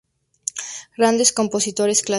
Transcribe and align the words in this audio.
Grandes 0.97 1.29
compositores, 1.39 1.99
clásicos. 2.01 2.09